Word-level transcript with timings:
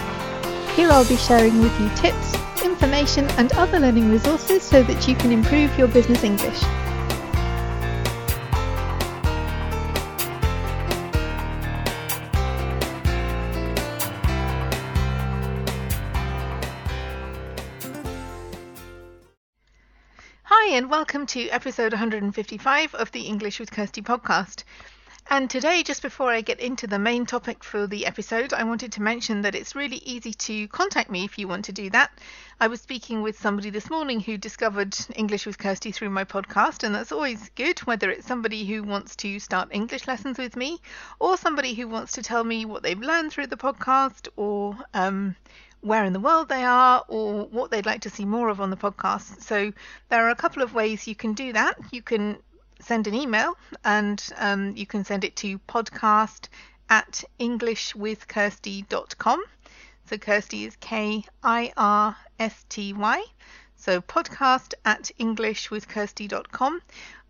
Here 0.74 0.90
I'll 0.90 1.06
be 1.06 1.18
sharing 1.18 1.60
with 1.60 1.78
you 1.78 1.90
tips, 1.90 2.34
information, 2.64 3.26
and 3.32 3.52
other 3.52 3.78
learning 3.78 4.10
resources 4.10 4.62
so 4.62 4.82
that 4.84 5.06
you 5.06 5.14
can 5.14 5.30
improve 5.30 5.76
your 5.76 5.88
business 5.88 6.24
English. 6.24 6.62
And 20.74 20.90
welcome 20.90 21.24
to 21.26 21.48
episode 21.50 21.92
155 21.92 22.96
of 22.96 23.12
the 23.12 23.20
English 23.20 23.60
with 23.60 23.70
Kirsty 23.70 24.02
podcast. 24.02 24.64
And 25.30 25.48
today, 25.48 25.84
just 25.84 26.02
before 26.02 26.32
I 26.32 26.40
get 26.40 26.58
into 26.58 26.88
the 26.88 26.98
main 26.98 27.26
topic 27.26 27.62
for 27.62 27.86
the 27.86 28.04
episode, 28.06 28.52
I 28.52 28.64
wanted 28.64 28.90
to 28.90 29.00
mention 29.00 29.42
that 29.42 29.54
it's 29.54 29.76
really 29.76 29.98
easy 29.98 30.34
to 30.34 30.66
contact 30.66 31.12
me 31.12 31.24
if 31.24 31.38
you 31.38 31.46
want 31.46 31.66
to 31.66 31.72
do 31.72 31.90
that. 31.90 32.18
I 32.58 32.66
was 32.66 32.80
speaking 32.80 33.22
with 33.22 33.38
somebody 33.38 33.70
this 33.70 33.88
morning 33.88 34.18
who 34.18 34.36
discovered 34.36 34.96
English 35.14 35.46
with 35.46 35.58
Kirsty 35.58 35.92
through 35.92 36.10
my 36.10 36.24
podcast, 36.24 36.82
and 36.82 36.92
that's 36.92 37.12
always 37.12 37.50
good, 37.50 37.78
whether 37.86 38.10
it's 38.10 38.26
somebody 38.26 38.66
who 38.66 38.82
wants 38.82 39.14
to 39.14 39.38
start 39.38 39.68
English 39.70 40.08
lessons 40.08 40.38
with 40.38 40.56
me, 40.56 40.80
or 41.20 41.36
somebody 41.36 41.74
who 41.74 41.86
wants 41.86 42.10
to 42.14 42.22
tell 42.24 42.42
me 42.42 42.64
what 42.64 42.82
they've 42.82 42.98
learned 42.98 43.30
through 43.30 43.46
the 43.46 43.56
podcast, 43.56 44.26
or 44.34 44.76
um, 44.92 45.36
where 45.84 46.04
in 46.04 46.12
the 46.14 46.20
world 46.20 46.48
they 46.48 46.64
are 46.64 47.04
or 47.08 47.44
what 47.44 47.70
they'd 47.70 47.84
like 47.84 48.00
to 48.00 48.08
see 48.10 48.24
more 48.24 48.48
of 48.48 48.58
on 48.60 48.70
the 48.70 48.76
podcast. 48.76 49.42
So 49.42 49.72
there 50.08 50.26
are 50.26 50.30
a 50.30 50.34
couple 50.34 50.62
of 50.62 50.74
ways 50.74 51.06
you 51.06 51.14
can 51.14 51.34
do 51.34 51.52
that. 51.52 51.76
You 51.92 52.00
can 52.00 52.38
send 52.80 53.06
an 53.06 53.12
email 53.14 53.58
and 53.84 54.24
um, 54.36 54.74
you 54.76 54.86
can 54.86 55.04
send 55.04 55.24
it 55.24 55.36
to 55.36 55.58
podcast 55.60 56.48
at 56.88 57.22
englishwithkirsty.com. 57.38 59.44
So 60.06 60.18
Kirsty 60.18 60.64
is 60.64 60.74
K 60.76 61.24
I 61.42 61.72
R 61.76 62.16
S 62.38 62.64
T 62.68 62.94
Y. 62.94 63.24
So 63.76 64.00
podcast 64.00 64.72
at 64.84 65.10
englishwithkirsty.com. 65.20 66.80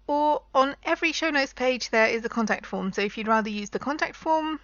Or 0.06 0.42
on 0.54 0.76
every 0.84 1.12
show 1.12 1.30
notes 1.30 1.54
page, 1.54 1.88
there 1.90 2.08
is 2.08 2.24
a 2.24 2.28
contact 2.28 2.66
form. 2.66 2.92
So 2.92 3.02
if 3.02 3.16
you'd 3.16 3.26
rather 3.26 3.48
use 3.48 3.70
the 3.70 3.78
contact 3.78 4.16
form, 4.16 4.60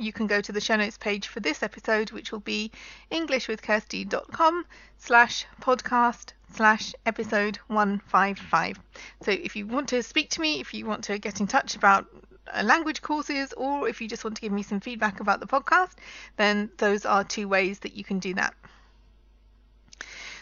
you 0.00 0.12
can 0.12 0.26
go 0.26 0.40
to 0.40 0.52
the 0.52 0.60
show 0.60 0.76
notes 0.76 0.98
page 0.98 1.28
for 1.28 1.40
this 1.40 1.62
episode, 1.62 2.10
which 2.10 2.32
will 2.32 2.40
be 2.40 2.70
englishwithkirsty.com 3.10 4.64
slash 4.98 5.46
podcast 5.60 6.32
slash 6.52 6.94
episode 7.06 7.56
155. 7.66 8.78
So 9.22 9.30
if 9.30 9.56
you 9.56 9.66
want 9.66 9.88
to 9.90 10.02
speak 10.02 10.30
to 10.30 10.40
me, 10.40 10.60
if 10.60 10.72
you 10.74 10.86
want 10.86 11.04
to 11.04 11.18
get 11.18 11.40
in 11.40 11.46
touch 11.46 11.76
about 11.76 12.06
uh, 12.52 12.62
language 12.62 13.02
courses, 13.02 13.52
or 13.52 13.88
if 13.88 14.00
you 14.00 14.08
just 14.08 14.24
want 14.24 14.36
to 14.36 14.42
give 14.42 14.52
me 14.52 14.62
some 14.62 14.80
feedback 14.80 15.20
about 15.20 15.40
the 15.40 15.46
podcast, 15.46 15.94
then 16.36 16.70
those 16.78 17.04
are 17.04 17.24
two 17.24 17.48
ways 17.48 17.80
that 17.80 17.94
you 17.94 18.04
can 18.04 18.18
do 18.18 18.34
that. 18.34 18.54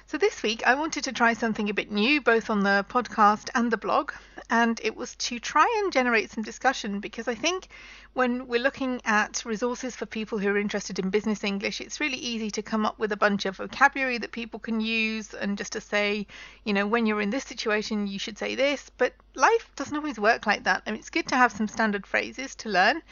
So 0.08 0.18
this 0.18 0.40
week 0.40 0.64
I 0.64 0.76
wanted 0.76 1.02
to 1.02 1.12
try 1.12 1.32
something 1.32 1.68
a 1.68 1.74
bit 1.74 1.90
new, 1.90 2.20
both 2.20 2.48
on 2.48 2.62
the 2.62 2.86
podcast 2.88 3.48
and 3.56 3.72
the 3.72 3.76
blog, 3.76 4.12
and 4.48 4.80
it 4.84 4.94
was 4.94 5.16
to 5.16 5.40
try 5.40 5.66
and 5.82 5.92
generate 5.92 6.30
some 6.30 6.44
discussion 6.44 7.00
because 7.00 7.26
I 7.26 7.34
think 7.34 7.66
when 8.12 8.46
we're 8.46 8.62
looking 8.62 9.00
at 9.04 9.44
resources 9.44 9.96
for 9.96 10.06
people 10.06 10.38
who 10.38 10.48
are 10.48 10.58
interested 10.58 11.00
in 11.00 11.10
business 11.10 11.42
English, 11.42 11.80
it's 11.80 11.98
really 11.98 12.18
easy 12.18 12.52
to 12.52 12.62
come 12.62 12.86
up 12.86 13.00
with 13.00 13.10
a 13.10 13.16
bunch 13.16 13.46
of 13.46 13.56
vocabulary 13.56 14.18
that 14.18 14.30
people 14.30 14.60
can 14.60 14.80
use 14.80 15.34
and 15.34 15.58
just 15.58 15.72
to 15.72 15.80
say, 15.80 16.28
you 16.62 16.72
know, 16.72 16.86
when 16.86 17.06
you're 17.06 17.20
in 17.20 17.30
this 17.30 17.44
situation, 17.44 18.06
you 18.06 18.20
should 18.20 18.38
say 18.38 18.54
this. 18.54 18.88
But 18.98 19.12
life 19.34 19.72
doesn't 19.74 19.96
always 19.96 20.20
work 20.20 20.46
like 20.46 20.62
that. 20.64 20.84
I 20.86 20.92
mean, 20.92 21.00
it's 21.00 21.11
good 21.11 21.27
to 21.27 21.36
have 21.36 21.50
some 21.50 21.66
standard 21.66 22.06
phrases 22.06 22.55
to 22.56 22.68
learn. 22.68 23.02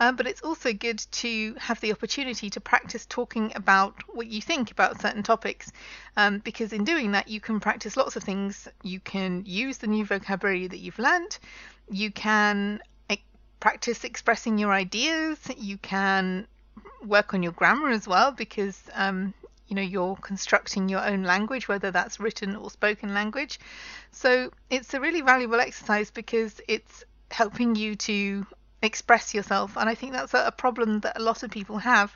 Um, 0.00 0.16
but 0.16 0.26
it's 0.26 0.40
also 0.40 0.72
good 0.72 0.98
to 1.12 1.54
have 1.58 1.80
the 1.80 1.92
opportunity 1.92 2.48
to 2.50 2.60
practice 2.60 3.04
talking 3.06 3.52
about 3.54 3.94
what 4.08 4.26
you 4.26 4.40
think 4.40 4.70
about 4.70 5.00
certain 5.00 5.22
topics, 5.22 5.70
um, 6.16 6.38
because 6.38 6.72
in 6.72 6.84
doing 6.84 7.12
that, 7.12 7.28
you 7.28 7.38
can 7.38 7.60
practice 7.60 7.96
lots 7.96 8.16
of 8.16 8.24
things. 8.24 8.66
You 8.82 8.98
can 8.98 9.44
use 9.46 9.78
the 9.78 9.86
new 9.86 10.06
vocabulary 10.06 10.66
that 10.66 10.78
you've 10.78 10.98
learned, 10.98 11.38
you 11.90 12.10
can 12.10 12.80
practice 13.60 14.04
expressing 14.04 14.56
your 14.58 14.72
ideas, 14.72 15.38
you 15.56 15.76
can 15.76 16.46
work 17.04 17.34
on 17.34 17.42
your 17.42 17.52
grammar 17.52 17.90
as 17.90 18.08
well, 18.08 18.32
because 18.32 18.82
um, 18.94 19.34
you 19.68 19.76
know 19.76 19.82
you're 19.82 20.16
constructing 20.16 20.88
your 20.88 21.06
own 21.06 21.22
language 21.22 21.68
whether 21.68 21.90
that's 21.90 22.18
written 22.18 22.56
or 22.56 22.70
spoken 22.70 23.14
language. 23.14 23.60
So 24.10 24.50
it's 24.70 24.94
a 24.94 25.00
really 25.00 25.20
valuable 25.20 25.60
exercise 25.60 26.10
because 26.10 26.60
it's 26.66 27.04
helping 27.30 27.76
you 27.76 27.94
to 27.94 28.46
express 28.82 29.34
yourself. 29.34 29.76
And 29.76 29.88
I 29.88 29.94
think 29.94 30.12
that's 30.12 30.34
a, 30.34 30.52
problem 30.56 31.00
that 31.00 31.18
a 31.18 31.22
lot 31.22 31.42
of 31.42 31.50
people 31.50 31.78
have. 31.78 32.14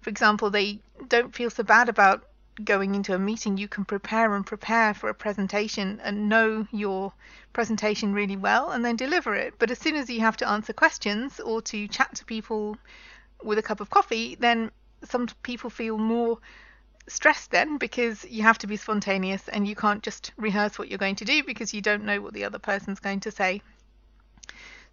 For 0.00 0.10
example, 0.10 0.50
they 0.50 0.80
don't 1.08 1.34
feel 1.34 1.50
so 1.50 1.62
bad 1.62 1.88
about 1.88 2.24
going 2.64 2.94
into 2.94 3.14
a 3.14 3.18
meeting. 3.18 3.56
You 3.56 3.68
can 3.68 3.84
prepare 3.84 4.34
and 4.34 4.44
prepare 4.44 4.92
for 4.94 5.08
a 5.08 5.14
presentation 5.14 6.00
and 6.02 6.28
know 6.28 6.66
your 6.70 7.12
presentation 7.52 8.12
really 8.12 8.36
well 8.36 8.70
and 8.70 8.84
then 8.84 8.96
deliver 8.96 9.34
it. 9.34 9.54
But 9.58 9.70
as 9.70 9.78
soon 9.78 9.96
as 9.96 10.10
you 10.10 10.20
have 10.20 10.36
to 10.38 10.48
answer 10.48 10.72
questions 10.72 11.40
or 11.40 11.62
to 11.62 11.88
chat 11.88 12.14
to 12.16 12.24
people 12.24 12.76
with 13.42 13.58
a 13.58 13.62
cup 13.62 13.80
of 13.80 13.90
coffee, 13.90 14.36
then 14.38 14.70
some 15.04 15.28
people 15.42 15.70
feel 15.70 15.98
more 15.98 16.38
stressed 17.08 17.50
then 17.50 17.78
because 17.78 18.24
you 18.26 18.42
have 18.42 18.58
to 18.58 18.66
be 18.66 18.76
spontaneous 18.76 19.48
and 19.48 19.66
you 19.66 19.74
can't 19.74 20.02
just 20.02 20.32
rehearse 20.36 20.78
what 20.78 20.88
you're 20.88 20.98
going 20.98 21.16
to 21.16 21.24
do 21.24 21.42
because 21.42 21.74
you 21.74 21.80
don't 21.80 22.04
know 22.04 22.20
what 22.20 22.32
the 22.32 22.44
other 22.44 22.58
person's 22.58 23.00
going 23.00 23.20
to 23.20 23.30
say. 23.30 23.60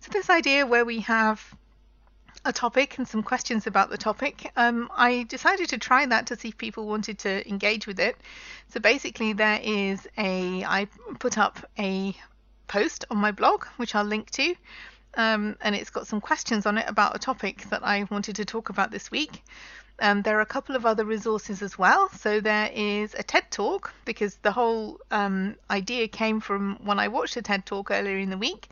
So 0.01 0.11
this 0.11 0.29
idea 0.29 0.65
where 0.65 0.85
we 0.85 1.01
have 1.01 1.55
a 2.45 2.53
topic 2.53 2.97
and 2.97 3.07
some 3.07 3.21
questions 3.21 3.67
about 3.67 3.89
the 3.89 3.97
topic, 3.97 4.51
um, 4.55 4.89
I 4.95 5.23
decided 5.23 5.69
to 5.69 5.77
try 5.77 6.05
that 6.05 6.27
to 6.27 6.37
see 6.37 6.49
if 6.49 6.57
people 6.57 6.87
wanted 6.87 7.19
to 7.19 7.47
engage 7.47 7.85
with 7.85 7.99
it. 7.99 8.15
So 8.69 8.79
basically, 8.79 9.33
there 9.33 9.59
is 9.61 10.07
a 10.17 10.63
I 10.63 10.87
put 11.19 11.37
up 11.37 11.69
a 11.77 12.15
post 12.67 13.05
on 13.11 13.17
my 13.17 13.31
blog, 13.31 13.65
which 13.75 13.93
I'll 13.93 14.05
link 14.05 14.29
to, 14.31 14.55
um, 15.15 15.57
and 15.61 15.75
it's 15.75 15.89
got 15.89 16.07
some 16.07 16.21
questions 16.21 16.65
on 16.65 16.77
it 16.77 16.85
about 16.87 17.15
a 17.15 17.19
topic 17.19 17.63
that 17.69 17.83
I 17.83 18.05
wanted 18.09 18.37
to 18.37 18.45
talk 18.45 18.69
about 18.69 18.91
this 18.91 19.11
week. 19.11 19.43
Um, 20.01 20.21
there 20.21 20.37
are 20.37 20.41
a 20.41 20.45
couple 20.45 20.75
of 20.75 20.85
other 20.85 21.05
resources 21.05 21.61
as 21.61 21.77
well. 21.77 22.09
So 22.09 22.39
there 22.39 22.69
is 22.73 23.15
a 23.15 23.23
TED 23.23 23.51
Talk 23.51 23.93
because 24.05 24.35
the 24.37 24.51
whole 24.51 24.99
um, 25.11 25.55
idea 25.69 26.07
came 26.07 26.39
from 26.39 26.77
when 26.83 26.99
I 26.99 27.07
watched 27.07 27.37
a 27.37 27.41
TED 27.41 27.65
Talk 27.65 27.91
earlier 27.91 28.17
in 28.17 28.29
the 28.29 28.37
week. 28.37 28.69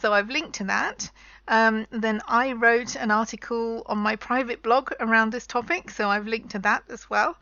So 0.00 0.12
I've 0.12 0.30
linked 0.30 0.54
to 0.54 0.64
that. 0.64 1.10
Um, 1.48 1.86
then 1.90 2.20
I 2.28 2.52
wrote 2.52 2.94
an 2.94 3.10
article 3.10 3.82
on 3.86 3.98
my 3.98 4.16
private 4.16 4.62
blog 4.62 4.92
around 5.00 5.30
this 5.32 5.46
topic, 5.46 5.90
so 5.90 6.08
I've 6.08 6.26
linked 6.26 6.50
to 6.50 6.58
that 6.60 6.84
as 6.88 7.08
well. 7.08 7.36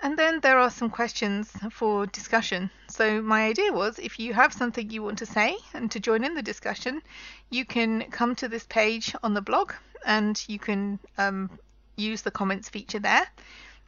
And 0.00 0.18
then 0.18 0.40
there 0.40 0.58
are 0.58 0.70
some 0.70 0.90
questions 0.90 1.50
for 1.70 2.06
discussion. 2.06 2.70
So 2.88 3.22
my 3.22 3.46
idea 3.46 3.72
was 3.72 3.98
if 3.98 4.18
you 4.18 4.34
have 4.34 4.52
something 4.52 4.90
you 4.90 5.02
want 5.02 5.18
to 5.18 5.26
say 5.26 5.56
and 5.72 5.90
to 5.92 6.00
join 6.00 6.24
in 6.24 6.34
the 6.34 6.42
discussion, 6.42 7.00
you 7.48 7.64
can 7.64 8.10
come 8.10 8.34
to 8.36 8.48
this 8.48 8.66
page 8.66 9.14
on 9.22 9.34
the 9.34 9.40
blog 9.40 9.72
and 10.04 10.44
you 10.48 10.58
can 10.58 10.98
um, 11.16 11.58
use 11.96 12.22
the 12.22 12.30
comments 12.30 12.68
feature 12.68 12.98
there 12.98 13.26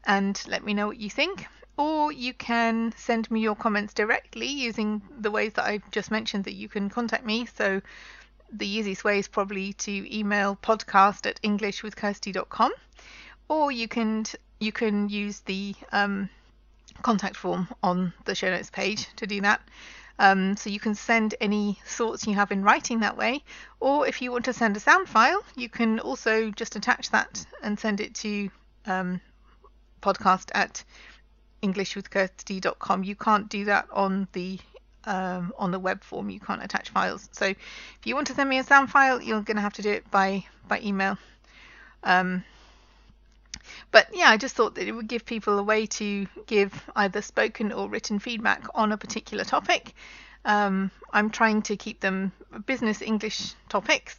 and 0.04 0.40
let 0.46 0.64
me 0.64 0.74
know 0.74 0.86
what 0.86 0.98
you 0.98 1.10
think. 1.10 1.46
Or 1.76 2.10
you 2.10 2.32
can 2.32 2.94
send 2.96 3.30
me 3.30 3.40
your 3.40 3.54
comments 3.54 3.92
directly 3.92 4.46
using 4.46 5.02
the 5.18 5.30
ways 5.30 5.52
that 5.54 5.66
I've 5.66 5.90
just 5.90 6.10
mentioned 6.10 6.44
that 6.44 6.54
you 6.54 6.68
can 6.68 6.88
contact 6.88 7.24
me. 7.24 7.46
So 7.46 7.82
the 8.52 8.66
easiest 8.66 9.04
way 9.04 9.18
is 9.18 9.28
probably 9.28 9.72
to 9.74 10.16
email 10.16 10.56
podcast 10.62 11.26
at 11.26 11.40
englishwithkirsty.com 11.42 12.72
or 13.48 13.72
you 13.72 13.88
can 13.88 14.24
you 14.58 14.72
can 14.72 15.08
use 15.08 15.40
the 15.40 15.74
um, 15.92 16.28
contact 17.02 17.36
form 17.36 17.68
on 17.82 18.12
the 18.24 18.34
show 18.34 18.50
notes 18.50 18.70
page 18.70 19.08
to 19.16 19.26
do 19.26 19.40
that. 19.42 19.60
Um, 20.18 20.56
so 20.56 20.70
you 20.70 20.80
can 20.80 20.94
send 20.94 21.34
any 21.40 21.78
thoughts 21.84 22.26
you 22.26 22.34
have 22.34 22.50
in 22.50 22.62
writing 22.62 23.00
that 23.00 23.16
way, 23.16 23.44
or 23.80 24.06
if 24.06 24.22
you 24.22 24.32
want 24.32 24.46
to 24.46 24.52
send 24.52 24.76
a 24.76 24.80
sound 24.80 25.08
file, 25.08 25.42
you 25.56 25.68
can 25.68 26.00
also 26.00 26.50
just 26.50 26.74
attach 26.74 27.10
that 27.10 27.44
and 27.62 27.78
send 27.78 28.00
it 28.00 28.14
to 28.16 28.48
um, 28.86 29.20
podcast 30.00 30.50
at 30.54 30.82
englishwithkirsty.com. 31.62 33.04
You 33.04 33.14
can't 33.16 33.48
do 33.48 33.66
that 33.66 33.88
on 33.92 34.28
the 34.32 34.58
um, 35.04 35.52
on 35.58 35.70
the 35.70 35.78
web 35.78 36.02
form. 36.02 36.30
You 36.30 36.40
can't 36.40 36.62
attach 36.62 36.90
files. 36.90 37.28
So 37.32 37.46
if 37.46 38.00
you 38.04 38.14
want 38.14 38.26
to 38.28 38.34
send 38.34 38.48
me 38.48 38.58
a 38.58 38.64
sound 38.64 38.90
file, 38.90 39.20
you're 39.20 39.42
going 39.42 39.56
to 39.56 39.62
have 39.62 39.74
to 39.74 39.82
do 39.82 39.90
it 39.90 40.10
by 40.10 40.44
by 40.66 40.80
email. 40.80 41.18
Um, 42.02 42.44
but 43.90 44.08
yeah, 44.12 44.30
I 44.30 44.36
just 44.36 44.54
thought 44.54 44.74
that 44.74 44.86
it 44.86 44.92
would 44.92 45.08
give 45.08 45.24
people 45.24 45.58
a 45.58 45.62
way 45.62 45.86
to 45.86 46.26
give 46.46 46.88
either 46.94 47.22
spoken 47.22 47.72
or 47.72 47.88
written 47.88 48.18
feedback 48.18 48.64
on 48.74 48.92
a 48.92 48.96
particular 48.96 49.44
topic. 49.44 49.94
Um, 50.46 50.92
I'm 51.12 51.30
trying 51.30 51.62
to 51.62 51.76
keep 51.76 52.00
them 52.00 52.32
business 52.66 53.02
English 53.02 53.54
topics. 53.68 54.18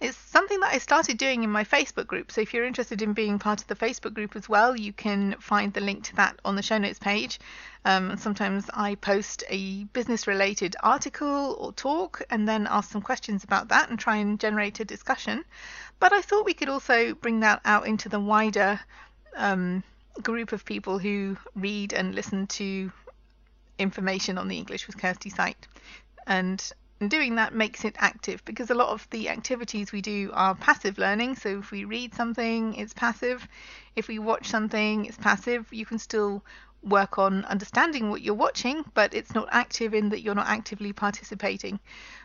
It's 0.00 0.16
something 0.16 0.60
that 0.60 0.74
I 0.74 0.78
started 0.78 1.18
doing 1.18 1.44
in 1.44 1.50
my 1.50 1.64
Facebook 1.64 2.06
group. 2.06 2.32
So 2.32 2.40
if 2.40 2.52
you're 2.52 2.64
interested 2.64 3.02
in 3.02 3.12
being 3.12 3.38
part 3.38 3.60
of 3.60 3.66
the 3.66 3.74
Facebook 3.76 4.14
group 4.14 4.36
as 4.36 4.48
well, 4.48 4.74
you 4.76 4.92
can 4.92 5.36
find 5.38 5.72
the 5.72 5.80
link 5.80 6.04
to 6.04 6.16
that 6.16 6.38
on 6.44 6.56
the 6.56 6.62
show 6.62 6.78
notes 6.78 6.98
page. 6.98 7.38
Um, 7.84 8.16
sometimes 8.16 8.68
I 8.72 8.94
post 8.96 9.44
a 9.48 9.84
business 9.84 10.26
related 10.26 10.76
article 10.82 11.56
or 11.58 11.72
talk 11.72 12.22
and 12.30 12.48
then 12.48 12.66
ask 12.68 12.90
some 12.90 13.02
questions 13.02 13.44
about 13.44 13.68
that 13.68 13.88
and 13.90 13.98
try 13.98 14.16
and 14.16 14.40
generate 14.40 14.80
a 14.80 14.84
discussion. 14.84 15.44
But 16.00 16.12
I 16.12 16.22
thought 16.22 16.46
we 16.46 16.54
could 16.54 16.68
also 16.70 17.14
bring 17.14 17.40
that 17.40 17.60
out 17.64 17.86
into 17.86 18.08
the 18.08 18.20
wider 18.20 18.80
um, 19.36 19.82
group 20.22 20.52
of 20.52 20.64
people 20.64 20.98
who 20.98 21.36
read 21.54 21.92
and 21.92 22.14
listen 22.14 22.46
to 22.46 22.92
information 23.78 24.38
on 24.38 24.48
the 24.48 24.56
English 24.56 24.86
with 24.86 24.98
Kirsty 24.98 25.30
site. 25.30 25.66
And 26.26 26.62
doing 27.08 27.36
that 27.36 27.54
makes 27.54 27.84
it 27.84 27.94
active 27.98 28.42
because 28.44 28.70
a 28.70 28.74
lot 28.74 28.88
of 28.88 29.08
the 29.10 29.28
activities 29.28 29.92
we 29.92 30.00
do 30.00 30.30
are 30.32 30.54
passive 30.54 30.98
learning. 30.98 31.36
So 31.36 31.58
if 31.58 31.70
we 31.70 31.84
read 31.84 32.14
something, 32.14 32.74
it's 32.74 32.94
passive. 32.94 33.46
If 33.94 34.08
we 34.08 34.18
watch 34.18 34.46
something, 34.46 35.04
it's 35.04 35.18
passive. 35.18 35.66
You 35.72 35.84
can 35.84 35.98
still 35.98 36.42
work 36.82 37.18
on 37.18 37.44
understanding 37.46 38.10
what 38.10 38.22
you're 38.22 38.34
watching, 38.34 38.84
but 38.94 39.12
it's 39.12 39.34
not 39.34 39.48
active 39.50 39.92
in 39.92 40.08
that 40.10 40.22
you're 40.22 40.34
not 40.34 40.46
actively 40.46 40.92
participating. 40.92 41.80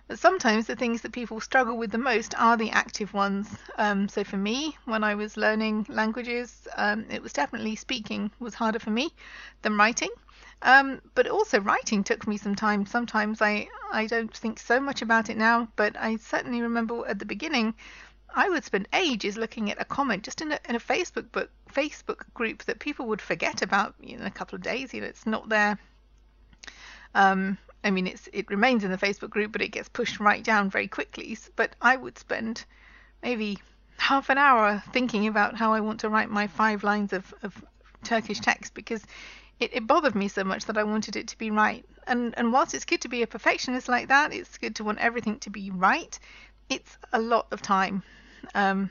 But 0.07 0.19
sometimes 0.19 0.67
the 0.67 0.75
things 0.75 1.01
that 1.01 1.11
people 1.11 1.39
struggle 1.39 1.77
with 1.77 1.91
the 1.91 1.97
most 1.97 2.35
are 2.37 2.57
the 2.57 2.69
active 2.69 3.13
ones. 3.13 3.47
Um, 3.77 4.07
so 4.07 4.23
for 4.23 4.37
me, 4.37 4.77
when 4.85 5.03
I 5.03 5.15
was 5.15 5.35
learning 5.35 5.87
languages, 5.89 6.67
um, 6.77 7.05
it 7.09 7.21
was 7.21 7.33
definitely 7.33 7.75
speaking 7.75 8.31
was 8.39 8.53
harder 8.53 8.79
for 8.79 8.91
me 8.91 9.13
than 9.63 9.77
writing. 9.77 10.09
Um, 10.63 11.01
but 11.15 11.27
also 11.27 11.59
writing 11.59 12.03
took 12.03 12.27
me 12.27 12.37
some 12.37 12.55
time. 12.55 12.85
Sometimes 12.85 13.41
I 13.41 13.67
I 13.91 14.05
don't 14.05 14.35
think 14.35 14.59
so 14.59 14.79
much 14.79 15.01
about 15.01 15.29
it 15.29 15.37
now, 15.37 15.67
but 15.75 15.95
I 15.97 16.17
certainly 16.17 16.61
remember 16.61 17.05
at 17.07 17.19
the 17.19 17.25
beginning 17.25 17.73
I 18.33 18.49
would 18.49 18.63
spend 18.63 18.87
ages 18.93 19.37
looking 19.37 19.71
at 19.71 19.81
a 19.81 19.85
comment 19.85 20.23
just 20.23 20.41
in 20.41 20.51
a, 20.51 20.59
in 20.69 20.75
a 20.75 20.79
Facebook 20.79 21.31
book 21.31 21.49
Facebook 21.73 22.23
group 22.33 22.63
that 22.65 22.79
people 22.79 23.07
would 23.07 23.21
forget 23.21 23.61
about 23.61 23.95
in 24.01 24.21
a 24.21 24.31
couple 24.31 24.55
of 24.55 24.61
days. 24.61 24.93
You 24.93 25.01
know, 25.01 25.07
it's 25.07 25.25
not 25.25 25.49
there. 25.49 25.77
Um, 27.15 27.57
I 27.83 27.91
mean, 27.91 28.07
it's 28.07 28.29
it 28.31 28.49
remains 28.49 28.83
in 28.83 28.91
the 28.91 28.97
Facebook 28.97 29.29
group, 29.31 29.51
but 29.51 29.61
it 29.61 29.69
gets 29.69 29.89
pushed 29.89 30.19
right 30.19 30.43
down 30.43 30.69
very 30.69 30.87
quickly. 30.87 31.37
But 31.55 31.75
I 31.81 31.95
would 31.95 32.17
spend 32.17 32.65
maybe 33.23 33.57
half 33.97 34.29
an 34.29 34.37
hour 34.37 34.81
thinking 34.93 35.27
about 35.27 35.55
how 35.55 35.73
I 35.73 35.79
want 35.79 35.99
to 36.01 36.09
write 36.09 36.29
my 36.29 36.47
five 36.47 36.83
lines 36.83 37.13
of, 37.13 37.33
of 37.43 37.63
Turkish 38.03 38.39
text 38.39 38.73
because 38.73 39.03
it, 39.61 39.69
it 39.73 39.87
bothered 39.87 40.15
me 40.15 40.27
so 40.27 40.43
much 40.43 40.65
that 40.65 40.77
I 40.77 40.83
wanted 40.83 41.15
it 41.15 41.27
to 41.29 41.37
be 41.37 41.51
right. 41.51 41.85
And 42.07 42.37
and 42.37 42.51
whilst 42.51 42.73
it's 42.73 42.83
good 42.83 43.01
to 43.01 43.07
be 43.07 43.21
a 43.21 43.27
perfectionist 43.27 43.87
like 43.87 44.07
that, 44.09 44.33
it's 44.33 44.57
good 44.57 44.75
to 44.77 44.83
want 44.83 44.99
everything 44.99 45.39
to 45.39 45.49
be 45.49 45.69
right. 45.69 46.19
It's 46.69 46.97
a 47.13 47.21
lot 47.21 47.47
of 47.51 47.61
time, 47.61 48.01
um, 48.55 48.89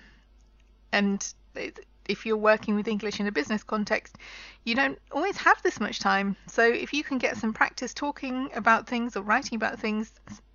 and 0.93 1.35
it, 1.57 1.85
if 2.09 2.25
you're 2.25 2.37
working 2.37 2.77
with 2.77 2.89
English 2.89 3.21
in 3.21 3.27
a 3.27 3.33
business 3.33 3.63
context, 3.63 4.17
you 4.65 4.75
don't 4.75 4.99
always 5.11 5.37
have 5.39 5.61
this 5.63 5.81
much 5.81 5.99
time. 5.99 6.37
So 6.47 6.63
if 6.63 6.93
you 6.93 7.03
can 7.03 7.19
get 7.19 7.37
some 7.37 7.53
practice 7.53 7.93
talking 7.93 8.51
about 8.55 8.87
things 8.87 9.17
or 9.17 9.23
writing 9.23 9.57
about 9.57 9.79
things 9.79 10.13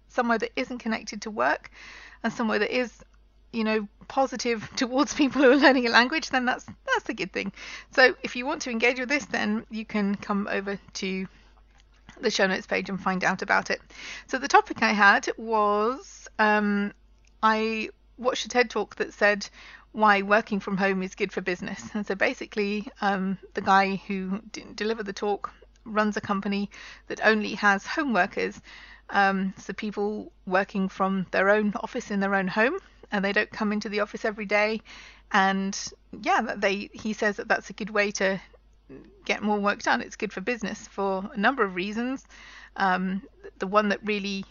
somewhere 0.08 0.38
that 0.38 0.52
isn't 0.56 0.80
connected 0.80 1.22
to 1.24 1.32
work 1.32 1.72
and 2.24 2.32
somewhere 2.32 2.60
that 2.60 2.76
is 2.76 3.04
you 3.56 3.64
know 3.64 3.88
positive 4.08 4.70
towards 4.76 5.14
people 5.14 5.42
who 5.42 5.52
are 5.52 5.56
learning 5.56 5.88
a 5.88 5.90
language 5.90 6.30
then 6.30 6.46
that's 6.46 6.66
that's 6.66 7.10
a 7.10 7.14
good 7.14 7.32
thing. 7.32 7.52
So 7.92 8.16
if 8.24 8.36
you 8.36 8.46
want 8.46 8.62
to 8.64 8.72
engage 8.72 9.00
with 9.00 9.10
this 9.10 9.26
then 9.26 9.66
you 9.70 9.86
can 9.86 10.16
come 10.16 10.48
over 10.52 10.80
to 10.94 11.28
the 12.22 12.32
show 12.32 12.48
notes 12.48 12.68
page 12.68 12.90
and 12.90 13.02
find 13.02 13.24
out 13.24 13.42
about 13.42 13.70
it. 13.70 13.82
So 14.28 14.38
the 14.38 14.48
topic 14.48 14.82
i 14.82 14.94
had 14.94 15.30
was 15.38 16.28
um, 16.40 16.94
i 17.42 17.90
watched 18.18 18.46
a 18.46 18.50
ted 18.50 18.70
talk 18.70 18.96
that 18.96 19.14
said 19.14 19.48
why 19.92 20.22
working 20.22 20.60
from 20.60 20.76
home 20.76 21.02
is 21.02 21.16
good 21.16 21.32
for 21.32 21.40
business. 21.40 21.90
And 21.94 22.06
so 22.06 22.16
basically 22.16 22.90
um, 23.00 23.38
the 23.54 23.62
guy 23.62 23.96
who 24.08 24.42
d- 24.52 24.66
delivered 24.76 25.06
the 25.06 25.14
talk 25.14 25.54
runs 25.86 26.18
a 26.18 26.22
company 26.22 26.70
that 27.08 27.22
only 27.24 27.54
has 27.56 27.86
home 27.86 28.12
workers 28.12 28.60
um, 29.10 29.54
so 29.58 29.72
people 29.74 30.32
working 30.46 30.90
from 30.90 31.28
their 31.32 31.50
own 31.50 31.74
office 31.76 32.12
in 32.12 32.20
their 32.20 32.36
own 32.36 32.48
home 32.48 32.78
and 33.12 33.24
they 33.24 33.34
don't 33.34 33.50
come 33.50 33.72
into 33.72 33.90
the 33.90 34.00
office 34.00 34.26
every 34.26 34.46
day. 34.46 34.82
And 35.32 35.78
yeah, 36.22 36.56
they 36.56 36.90
he 36.94 37.14
says 37.14 37.38
that 37.38 37.48
that's 37.48 37.70
a 37.70 37.74
good 37.74 37.90
way 37.90 38.12
to 38.12 38.40
get 39.26 39.42
more 39.42 39.60
work 39.60 39.82
done. 39.82 40.02
It's 40.02 40.16
good 40.16 40.32
for 40.32 40.42
business 40.42 40.88
for 40.88 41.30
a 41.34 41.38
number 41.38 41.64
of 41.64 41.76
reasons. 41.76 42.26
Um, 42.76 43.22
the 43.60 43.68
one 43.68 43.90
that 43.90 44.00
really 44.04 44.46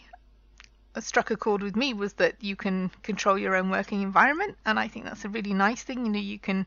struck 0.99 1.31
a 1.31 1.37
chord 1.37 1.61
with 1.61 1.75
me 1.75 1.93
was 1.93 2.13
that 2.13 2.35
you 2.41 2.55
can 2.55 2.89
control 3.03 3.37
your 3.37 3.55
own 3.55 3.69
working 3.69 4.01
environment, 4.01 4.57
and 4.65 4.79
I 4.79 4.87
think 4.87 5.05
that's 5.05 5.25
a 5.25 5.29
really 5.29 5.53
nice 5.53 5.83
thing. 5.83 6.05
You 6.05 6.11
know, 6.11 6.19
you 6.19 6.39
can 6.39 6.65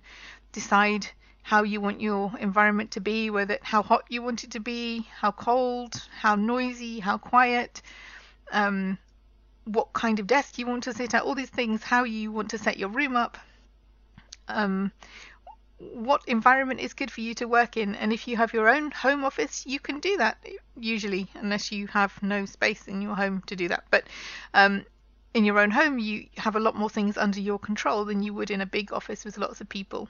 decide 0.53 1.07
how 1.43 1.63
you 1.63 1.81
want 1.81 2.01
your 2.01 2.33
environment 2.39 2.91
to 2.93 3.01
be, 3.01 3.31
whether 3.31 3.59
how 3.63 3.83
hot 3.83 4.05
you 4.09 4.23
want 4.23 4.45
it 4.45 4.51
to 4.51 4.61
be, 4.61 5.07
how 5.19 5.31
cold, 5.31 5.95
how 6.21 6.35
noisy, 6.35 7.01
how 7.01 7.17
quiet. 7.17 7.81
Um, 8.53 8.99
what 9.69 9.93
kind 9.93 10.19
of 10.19 10.27
desk 10.27 10.59
you 10.59 10.67
want 10.67 10.85
to 10.85 10.95
sit 10.95 11.15
at, 11.15 11.23
all 11.23 11.35
these 11.35 11.51
things, 11.51 11.83
how 11.83 12.05
you 12.05 12.33
want 12.33 12.51
to 12.51 12.59
set 12.59 12.79
your 12.79 12.89
room 12.89 13.17
up, 13.17 13.37
um, 14.49 14.91
what 15.79 16.23
environment 16.27 16.81
is 16.81 16.95
good 16.95 17.11
for 17.11 17.21
you 17.21 17.35
to 17.35 17.47
work 17.47 17.77
in. 17.77 17.95
And 17.95 18.13
if 18.13 18.27
you 18.27 18.37
have 18.37 18.53
your 18.53 18.69
own 18.69 18.91
home 18.91 19.25
office, 19.25 19.67
you 19.67 19.79
can 19.79 20.01
do 20.01 20.17
that 20.17 20.45
usually, 20.77 21.29
unless 21.35 21.71
you 21.71 21.87
have 21.89 22.21
no 22.23 22.47
space 22.47 22.89
in 22.89 23.03
your 23.03 23.15
home 23.15 23.43
to 23.47 23.55
do 23.55 23.69
that. 23.69 23.85
But 23.91 24.05
um, 24.55 24.85
in 25.35 25.45
your 25.45 25.59
own 25.59 25.71
home, 25.71 25.99
you 25.99 26.27
have 26.39 26.57
a 26.57 26.61
lot 26.61 26.75
more 26.75 26.91
things 26.91 27.19
under 27.19 27.39
your 27.39 27.59
control 27.59 28.05
than 28.05 28.23
you 28.23 28.33
would 28.35 28.51
in 28.51 28.61
a 28.61 28.67
big 28.67 28.93
office 28.93 29.25
with 29.25 29.39
lots 29.39 29.61
of 29.61 29.69
people. 29.69 30.09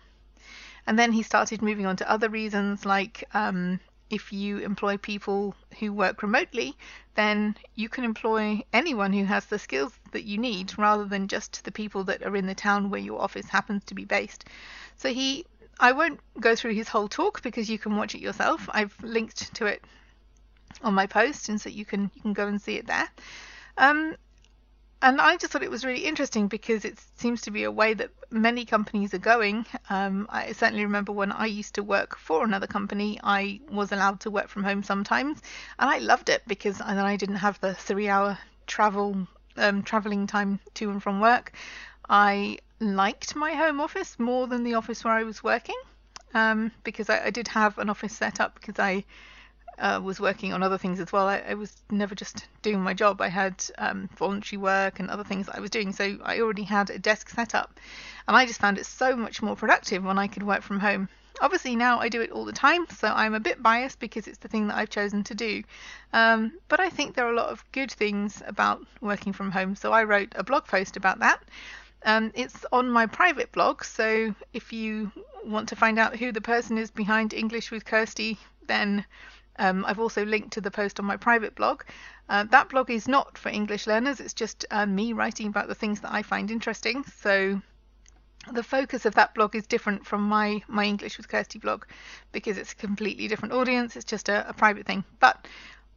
And 0.86 0.98
then 0.98 1.12
he 1.12 1.22
started 1.22 1.60
moving 1.60 1.84
on 1.84 1.96
to 1.96 2.10
other 2.10 2.30
reasons 2.30 2.86
like 2.86 3.24
um, 3.34 3.80
if 4.10 4.32
you 4.32 4.58
employ 4.58 4.96
people 4.96 5.54
who 5.78 5.92
work 5.92 6.22
remotely, 6.22 6.76
then 7.14 7.56
you 7.74 7.88
can 7.88 8.04
employ 8.04 8.62
anyone 8.72 9.12
who 9.12 9.24
has 9.24 9.46
the 9.46 9.58
skills 9.58 9.92
that 10.12 10.24
you 10.24 10.38
need 10.38 10.78
rather 10.78 11.04
than 11.04 11.28
just 11.28 11.64
the 11.64 11.72
people 11.72 12.04
that 12.04 12.22
are 12.22 12.36
in 12.36 12.46
the 12.46 12.54
town 12.54 12.90
where 12.90 13.00
your 13.00 13.20
office 13.20 13.46
happens 13.46 13.84
to 13.84 13.94
be 13.94 14.04
based. 14.04 14.44
So 14.96 15.12
he 15.12 15.44
I 15.80 15.92
won't 15.92 16.20
go 16.40 16.56
through 16.56 16.74
his 16.74 16.88
whole 16.88 17.08
talk 17.08 17.42
because 17.42 17.70
you 17.70 17.78
can 17.78 17.96
watch 17.96 18.14
it 18.14 18.20
yourself. 18.20 18.68
I've 18.72 18.96
linked 19.02 19.54
to 19.54 19.66
it 19.66 19.82
on 20.82 20.94
my 20.94 21.06
post 21.06 21.48
and 21.48 21.60
so 21.60 21.68
you 21.68 21.84
can 21.84 22.10
you 22.14 22.22
can 22.22 22.32
go 22.32 22.46
and 22.46 22.60
see 22.60 22.76
it 22.76 22.86
there. 22.86 23.08
Um, 23.76 24.16
and 25.00 25.20
I 25.20 25.36
just 25.36 25.52
thought 25.52 25.62
it 25.62 25.70
was 25.70 25.84
really 25.84 26.04
interesting 26.04 26.48
because 26.48 26.84
it 26.84 26.98
seems 27.16 27.42
to 27.42 27.50
be 27.50 27.64
a 27.64 27.70
way 27.70 27.94
that 27.94 28.10
many 28.30 28.64
companies 28.64 29.14
are 29.14 29.18
going. 29.18 29.64
Um, 29.90 30.26
I 30.30 30.52
certainly 30.52 30.84
remember 30.84 31.12
when 31.12 31.32
I 31.32 31.46
used 31.46 31.74
to 31.76 31.82
work 31.82 32.16
for 32.16 32.44
another 32.44 32.66
company, 32.66 33.20
I 33.22 33.60
was 33.70 33.92
allowed 33.92 34.20
to 34.20 34.30
work 34.30 34.48
from 34.48 34.64
home 34.64 34.82
sometimes, 34.82 35.40
and 35.78 35.88
I 35.88 35.98
loved 35.98 36.28
it 36.28 36.42
because 36.46 36.78
then 36.78 36.98
I 36.98 37.16
didn't 37.16 37.36
have 37.36 37.60
the 37.60 37.74
three-hour 37.74 38.38
travel 38.66 39.26
um, 39.56 39.82
traveling 39.82 40.26
time 40.26 40.60
to 40.74 40.90
and 40.90 41.02
from 41.02 41.20
work. 41.20 41.52
I 42.08 42.58
liked 42.80 43.36
my 43.36 43.52
home 43.52 43.80
office 43.80 44.18
more 44.18 44.46
than 44.46 44.64
the 44.64 44.74
office 44.74 45.04
where 45.04 45.14
I 45.14 45.24
was 45.24 45.42
working 45.42 45.78
um, 46.34 46.72
because 46.84 47.10
I, 47.10 47.26
I 47.26 47.30
did 47.30 47.48
have 47.48 47.78
an 47.78 47.90
office 47.90 48.16
set 48.16 48.40
up 48.40 48.54
because 48.54 48.78
I 48.78 49.04
uh, 49.78 50.00
was 50.02 50.20
working 50.20 50.52
on 50.52 50.62
other 50.62 50.78
things 50.78 51.00
as 51.00 51.12
well. 51.12 51.28
I, 51.28 51.38
I, 51.48 51.54
was 51.54 51.76
never 51.90 52.14
just 52.14 52.46
doing 52.62 52.80
my 52.80 52.94
job. 52.94 53.20
I 53.20 53.28
had 53.28 53.64
um, 53.78 54.08
voluntary 54.16 54.58
work 54.58 54.98
and 54.98 55.10
other 55.10 55.24
things 55.24 55.46
that 55.46 55.56
I 55.56 55.60
was 55.60 55.70
doing, 55.70 55.92
so 55.92 56.18
I 56.22 56.40
already 56.40 56.64
had 56.64 56.90
a 56.90 56.98
desk 56.98 57.28
set 57.30 57.54
up, 57.54 57.78
and 58.26 58.36
I 58.36 58.46
just 58.46 58.60
found 58.60 58.78
it 58.78 58.86
so 58.86 59.16
much 59.16 59.42
more 59.42 59.56
productive 59.56 60.04
when 60.04 60.18
I 60.18 60.26
could 60.26 60.42
work 60.42 60.62
from 60.62 60.80
home. 60.80 61.08
Obviously, 61.40 61.76
now 61.76 62.00
I 62.00 62.08
do 62.08 62.20
it 62.20 62.32
all 62.32 62.44
the 62.44 62.52
time, 62.52 62.86
so 62.88 63.08
I'm 63.08 63.34
a 63.34 63.40
bit 63.40 63.62
biased 63.62 64.00
because 64.00 64.26
it's 64.26 64.38
the 64.38 64.48
thing 64.48 64.66
that 64.68 64.76
I've 64.76 64.90
chosen 64.90 65.22
to 65.24 65.34
do. 65.34 65.62
Um, 66.12 66.52
but 66.68 66.80
I 66.80 66.90
think 66.90 67.14
there 67.14 67.26
are 67.26 67.32
a 67.32 67.36
lot 67.36 67.50
of 67.50 67.64
good 67.70 67.92
things 67.92 68.42
about 68.46 68.84
working 69.00 69.32
from 69.32 69.52
home, 69.52 69.76
so 69.76 69.92
I 69.92 70.02
wrote 70.02 70.32
a 70.34 70.42
blog 70.42 70.66
post 70.66 70.96
about 70.96 71.20
that. 71.20 71.40
Um, 72.04 72.32
it's 72.34 72.64
on 72.72 72.90
my 72.90 73.06
private 73.06 73.52
blog, 73.52 73.84
so 73.84 74.34
if 74.52 74.72
you 74.72 75.12
want 75.44 75.68
to 75.68 75.76
find 75.76 75.98
out 75.98 76.16
who 76.16 76.32
the 76.32 76.40
person 76.40 76.78
is 76.78 76.90
behind 76.90 77.32
English 77.32 77.70
with 77.70 77.84
Kirsty, 77.84 78.38
then 78.66 79.04
um, 79.58 79.84
I've 79.86 79.98
also 79.98 80.24
linked 80.24 80.52
to 80.52 80.60
the 80.60 80.70
post 80.70 80.98
on 80.98 81.06
my 81.06 81.16
private 81.16 81.54
blog. 81.54 81.82
Uh, 82.28 82.44
that 82.44 82.68
blog 82.68 82.90
is 82.90 83.08
not 83.08 83.38
for 83.38 83.48
English 83.48 83.86
learners, 83.86 84.20
it's 84.20 84.34
just 84.34 84.64
uh, 84.70 84.86
me 84.86 85.12
writing 85.12 85.48
about 85.48 85.68
the 85.68 85.74
things 85.74 86.00
that 86.00 86.12
I 86.12 86.22
find 86.22 86.50
interesting. 86.50 87.04
So 87.04 87.60
the 88.52 88.62
focus 88.62 89.04
of 89.04 89.14
that 89.14 89.34
blog 89.34 89.54
is 89.54 89.66
different 89.66 90.06
from 90.06 90.22
my, 90.22 90.62
my 90.68 90.84
English 90.84 91.16
with 91.16 91.28
Kirsty 91.28 91.58
blog 91.58 91.84
because 92.32 92.56
it's 92.56 92.72
a 92.72 92.76
completely 92.76 93.28
different 93.28 93.54
audience, 93.54 93.96
it's 93.96 94.04
just 94.04 94.28
a, 94.28 94.48
a 94.48 94.52
private 94.52 94.86
thing. 94.86 95.04
But 95.20 95.46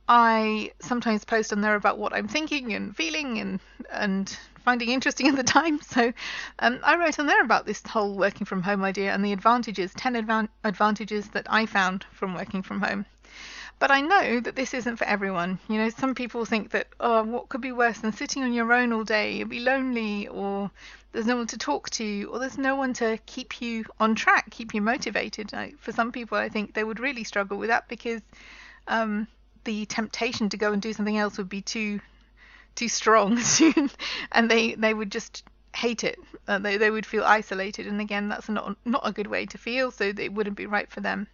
I 0.08 0.72
sometimes 0.80 1.24
post 1.24 1.54
on 1.54 1.62
there 1.62 1.76
about 1.76 1.98
what 1.98 2.14
I'm 2.14 2.28
thinking 2.28 2.74
and 2.74 2.96
feeling 2.96 3.40
and 3.40 3.60
and 3.92 4.38
finding 4.64 4.90
interesting 4.90 5.28
at 5.28 5.36
the 5.36 5.44
time. 5.44 5.80
So 5.92 6.14
um, 6.60 6.80
I 6.84 6.96
wrote 6.96 7.20
on 7.20 7.26
there 7.26 7.42
about 7.42 7.66
this 7.66 7.82
whole 7.86 8.16
working 8.16 8.46
from 8.46 8.64
home 8.64 8.84
idea 8.84 9.14
and 9.14 9.26
the 9.26 9.34
advantages, 9.34 9.94
10 9.96 10.14
advan- 10.14 10.50
advantages 10.64 11.28
that 11.30 11.48
I 11.50 11.66
found 11.66 12.06
from 12.12 12.34
working 12.34 12.62
from 12.62 12.82
home. 12.82 13.06
But 13.80 13.90
I 13.90 14.02
know 14.02 14.40
that 14.40 14.56
this 14.56 14.74
isn't 14.76 14.98
for 14.98 15.06
everyone. 15.06 15.58
You 15.68 15.80
know, 15.80 15.90
some 15.90 16.14
people 16.14 16.46
think 16.46 16.70
that, 16.70 16.88
oh, 17.00 17.24
what 17.24 17.50
could 17.50 17.62
be 17.62 17.72
worse 17.72 17.98
than 17.98 18.14
sitting 18.14 18.44
on 18.44 18.54
your 18.54 18.72
own 18.72 18.94
all 18.94 19.04
day? 19.04 19.34
You'll 19.34 19.48
be 19.48 19.60
lonely, 19.60 20.28
or 20.28 20.70
there's 21.12 21.26
no 21.26 21.38
one 21.38 21.48
to 21.48 21.58
talk 21.58 21.90
to, 21.92 22.30
or 22.32 22.38
there's 22.38 22.60
no 22.60 22.76
one 22.76 22.94
to 22.94 23.18
keep 23.26 23.60
you 23.60 23.86
on 24.00 24.14
track, 24.14 24.52
keep 24.52 24.76
you 24.76 24.82
motivated. 24.82 25.52
for 25.80 25.92
some 25.92 26.12
people, 26.12 26.38
I 26.38 26.48
think 26.48 26.76
they 26.76 26.84
would 26.84 27.00
really 27.00 27.24
struggle 27.24 27.58
with 27.58 27.70
that 27.70 27.88
because 27.88 28.22
um, 28.88 29.28
the 29.64 29.86
temptation 29.86 30.50
to 30.50 30.58
go 30.58 30.74
and 30.74 30.82
do 30.82 30.94
something 30.94 31.18
else 31.18 31.38
would 31.38 31.50
be 31.50 31.62
too 31.62 32.00
too 32.76 32.88
strong 32.88 33.40
soon, 33.42 33.92
and 34.32 34.50
they 34.50 34.76
they 34.76 34.94
would 34.94 35.12
just 35.12 35.44
hate 35.76 36.04
it. 36.04 36.20
Uh, 36.48 36.60
they 36.60 36.78
they 36.78 36.90
would 36.92 37.06
feel 37.06 37.24
isolated, 37.24 37.88
and 37.88 38.02
again, 38.02 38.30
that's 38.30 38.50
not 38.50 38.76
not 38.86 39.08
a 39.08 39.12
good 39.12 39.28
way 39.28 39.46
to 39.46 39.58
feel. 39.58 39.92
So 39.92 40.06
it 40.06 40.34
wouldn't 40.34 40.58
be 40.58 40.66
right 40.66 40.90
for 40.90 41.02
them. 41.02 41.28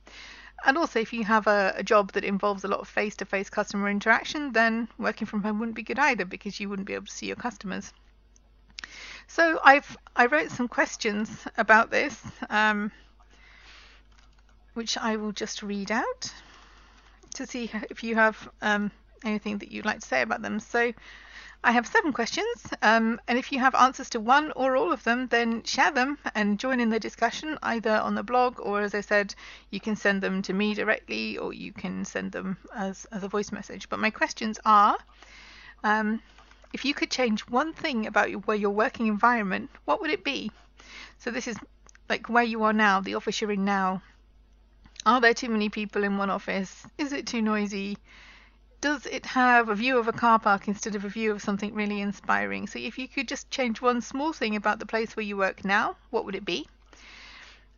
And 0.65 0.77
also, 0.77 0.99
if 0.99 1.13
you 1.13 1.23
have 1.23 1.45
a, 1.45 1.73
a 1.77 1.83
job 1.83 2.13
that 2.13 2.23
involves 2.23 2.63
a 2.63 2.67
lot 2.67 2.79
of 2.79 2.87
face 2.87 3.15
to 3.17 3.25
face 3.25 3.49
customer 3.49 3.89
interaction, 3.89 4.53
then 4.53 4.87
working 4.97 5.27
from 5.27 5.43
home 5.43 5.59
wouldn't 5.59 5.75
be 5.75 5.83
good 5.83 5.99
either 5.99 6.25
because 6.25 6.59
you 6.59 6.67
wouldn't 6.67 6.87
be 6.87 6.95
able 6.95 7.05
to 7.05 7.11
see 7.11 7.27
your 7.27 7.35
customers. 7.35 7.93
So 9.27 9.59
I've 9.63 9.97
I 10.15 10.25
wrote 10.25 10.51
some 10.51 10.67
questions 10.67 11.29
about 11.57 11.91
this, 11.91 12.19
um, 12.49 12.91
which 14.73 14.97
I 14.97 15.17
will 15.17 15.31
just 15.31 15.61
read 15.61 15.91
out 15.91 16.31
to 17.37 17.47
see 17.47 17.71
if 17.89 18.03
you 18.03 18.15
have 18.15 18.49
um, 18.61 18.91
anything 19.23 19.57
that 19.59 19.71
you'd 19.71 19.85
like 19.85 19.99
to 19.99 20.07
say 20.07 20.21
about 20.21 20.41
them. 20.41 20.59
So 20.59 20.93
I 21.63 21.71
have 21.71 21.87
seven 21.87 22.13
questions, 22.13 22.67
um, 22.81 23.19
and 23.27 23.37
if 23.37 23.51
you 23.51 23.59
have 23.59 23.73
answers 23.73 24.09
to 24.11 24.19
one 24.19 24.51
or 24.55 24.77
all 24.77 24.91
of 24.91 25.03
them, 25.03 25.27
then 25.27 25.63
share 25.63 25.91
them 25.91 26.17
and 26.35 26.59
join 26.59 26.79
in 26.79 26.89
the 26.89 26.99
discussion 26.99 27.57
either 27.63 27.95
on 27.97 28.15
the 28.15 28.23
blog 28.23 28.59
or, 28.59 28.81
as 28.81 28.93
I 28.93 29.01
said, 29.01 29.33
you 29.71 29.79
can 29.79 29.95
send 29.95 30.21
them 30.21 30.41
to 30.43 30.53
me 30.53 30.75
directly 30.75 31.37
or 31.37 31.53
you 31.53 31.73
can 31.73 32.05
send 32.05 32.31
them 32.31 32.57
as, 32.75 33.05
as 33.11 33.23
a 33.23 33.27
voice 33.27 33.51
message. 33.51 33.89
But 33.89 33.99
my 33.99 34.11
questions 34.11 34.59
are 34.65 34.97
um, 35.83 36.21
if 36.73 36.85
you 36.85 36.93
could 36.93 37.09
change 37.09 37.41
one 37.41 37.73
thing 37.73 38.05
about 38.05 38.29
your, 38.29 38.39
where 38.41 38.57
your 38.57 38.71
working 38.71 39.07
environment, 39.07 39.69
what 39.85 39.99
would 40.01 40.11
it 40.11 40.23
be? 40.23 40.51
So 41.19 41.31
this 41.31 41.47
is 41.47 41.57
like 42.07 42.29
where 42.29 42.43
you 42.43 42.63
are 42.63 42.73
now, 42.73 43.01
the 43.01 43.15
office 43.15 43.41
you're 43.41 43.51
in 43.51 43.65
now. 43.65 44.01
Are 45.05 45.21
there 45.21 45.33
too 45.33 45.49
many 45.49 45.69
people 45.69 46.03
in 46.03 46.17
one 46.17 46.29
office? 46.29 46.85
Is 46.97 47.13
it 47.13 47.27
too 47.27 47.41
noisy? 47.41 47.97
does 48.79 49.07
it 49.07 49.25
have 49.25 49.69
a 49.69 49.75
view 49.75 49.97
of 49.97 50.07
a 50.07 50.13
car 50.13 50.37
park 50.39 50.67
instead 50.67 50.95
of 50.95 51.03
a 51.03 51.09
view 51.09 51.31
of 51.31 51.41
something 51.41 51.73
really 51.73 51.99
inspiring? 51.99 52.67
So 52.67 52.77
if 52.79 52.97
you 52.97 53.07
could 53.07 53.27
just 53.27 53.49
change 53.49 53.81
one 53.81 54.01
small 54.01 54.33
thing 54.33 54.55
about 54.55 54.79
the 54.79 54.85
place 54.85 55.15
where 55.15 55.25
you 55.25 55.35
work 55.35 55.65
now, 55.65 55.95
what 56.11 56.25
would 56.25 56.35
it 56.35 56.45
be? 56.45 56.67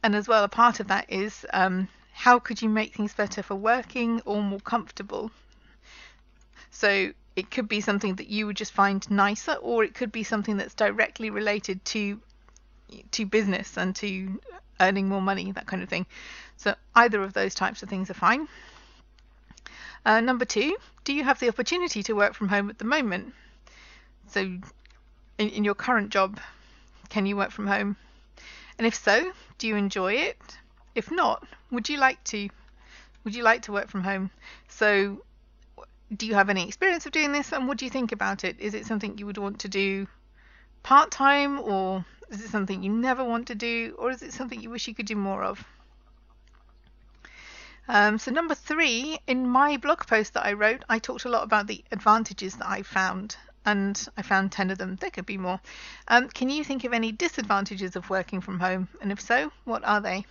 And 0.04 0.16
as 0.16 0.28
well, 0.28 0.44
a 0.44 0.50
part 0.50 0.80
of 0.80 0.88
that 0.88 1.06
is 1.10 1.46
um, 1.54 1.88
how 2.14 2.40
could 2.40 2.62
you 2.62 2.70
make 2.70 2.96
things 2.96 3.14
better 3.14 3.42
for 3.42 3.56
working 3.56 4.22
or 4.26 4.42
more 4.42 4.60
comfortable? 4.60 5.32
So 6.70 7.14
it 7.36 7.50
could 7.50 7.70
be 7.70 7.82
something 7.82 8.16
that 8.16 8.28
you 8.28 8.46
would 8.46 8.58
just 8.58 8.74
find 8.74 9.10
nicer, 9.10 9.54
or 9.54 9.84
it 9.84 9.94
could 9.94 10.12
be 10.12 10.24
something 10.24 10.58
that's 10.58 10.74
directly 10.74 11.30
related 11.30 11.84
to 11.86 12.20
to 13.12 13.25
business 13.25 13.77
and 13.77 13.96
to 13.98 14.39
earning 14.79 15.10
more 15.10 15.22
money, 15.22 15.51
that 15.51 15.67
kind 15.67 15.84
of 15.84 15.89
thing. 15.89 16.05
So 16.58 16.75
either 16.96 17.22
of 17.22 17.34
those 17.34 17.53
types 17.55 17.84
of 17.84 17.89
things 17.89 18.10
are 18.10 18.15
fine. 18.15 18.48
Uh, 20.05 20.22
number 20.22 20.46
two, 20.46 20.75
do 21.03 21.13
you 21.13 21.24
have 21.24 21.39
the 21.39 21.50
opportunity 21.50 22.03
to 22.03 22.13
work 22.13 22.34
from 22.34 22.48
home 22.48 22.69
at 22.69 22.77
the 22.77 22.86
moment? 22.86 23.34
So, 24.27 24.41
in, 24.41 25.50
in 25.50 25.63
your 25.63 25.75
current 25.75 26.10
job, 26.10 26.39
can 27.10 27.25
you 27.25 27.36
work 27.36 27.51
from 27.51 27.67
home? 27.67 27.98
And 28.77 28.88
if 28.88 28.96
so, 28.96 29.31
do 29.58 29.67
you 29.67 29.75
enjoy 29.75 30.13
it? 30.13 30.38
If 30.96 31.12
not, 31.12 31.46
would 31.72 31.89
you 31.89 31.98
like 31.98 32.24
to? 32.25 32.50
Would 33.24 33.36
you 33.36 33.43
like 33.43 33.63
to 33.63 33.72
work 33.74 33.89
from 33.89 34.03
home? 34.03 34.31
So, 34.69 35.24
do 36.15 36.25
you 36.25 36.36
have 36.36 36.50
any 36.50 36.65
experience 36.67 37.05
of 37.05 37.12
doing 37.12 37.31
this 37.31 37.51
and 37.51 37.67
what 37.67 37.77
do 37.77 37.86
you 37.86 37.91
think 37.91 38.12
about 38.12 38.43
it? 38.43 38.60
Is 38.60 38.74
it 38.74 38.86
something 38.86 39.17
you 39.17 39.25
would 39.25 39.38
want 39.38 39.60
to 39.60 39.67
do 39.67 40.08
part 40.81 41.12
time 41.12 41.60
or 41.60 42.05
is 42.29 42.41
it 42.41 42.50
something 42.50 42.83
you 42.83 42.91
never 42.91 43.24
want 43.24 43.48
to 43.48 43.55
do 43.55 43.95
or 43.98 44.12
is 44.12 44.21
it 44.21 44.33
something 44.33 44.62
you 44.62 44.69
wish 44.69 44.88
you 44.88 44.95
could 44.95 45.05
do 45.05 45.15
more 45.15 45.43
of? 45.43 45.63
Um, 47.88 48.19
so 48.19 48.29
number 48.29 48.53
three, 48.53 49.17
in 49.25 49.48
my 49.48 49.77
blog 49.77 50.05
post 50.05 50.36
that 50.36 50.45
I 50.45 50.53
wrote, 50.53 50.86
I 50.88 51.00
talked 51.00 51.25
a 51.25 51.29
lot 51.29 51.43
about 51.43 51.65
the 51.65 51.83
advantages 51.91 52.55
that 52.57 52.67
I 52.67 52.83
found, 52.83 53.36
and 53.65 54.07
I 54.15 54.21
found 54.21 54.51
10 54.51 54.69
of 54.69 54.77
them. 54.77 54.95
There 54.98 55.09
could 55.09 55.25
be 55.25 55.39
more. 55.39 55.59
Um, 56.07 56.29
can 56.29 56.50
you 56.50 56.63
think 56.63 56.83
of 56.83 56.93
any 56.93 57.12
disadvantages 57.12 57.95
of 57.95 58.07
working 58.12 58.41
from 58.41 58.59
home? 58.59 58.89
And 59.01 59.12
if 59.12 59.19
so, 59.19 59.51
what 59.65 59.83
are 59.83 60.01
they? 60.01 60.24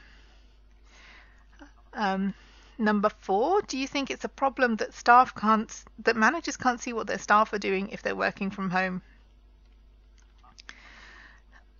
Um, 1.94 2.32
number 2.78 3.08
four, 3.08 3.60
do 3.62 3.76
you 3.76 3.88
think 3.88 4.08
it's 4.08 4.24
a 4.24 4.28
problem 4.28 4.76
that 4.76 4.94
staff 4.94 5.34
can't, 5.34 5.84
that 6.04 6.14
managers 6.14 6.56
can't 6.56 6.80
see 6.80 6.92
what 6.92 7.08
their 7.08 7.18
staff 7.18 7.52
are 7.52 7.58
doing 7.58 7.88
if 7.88 8.02
they're 8.02 8.14
working 8.14 8.52
from 8.52 8.70
home? 8.70 9.02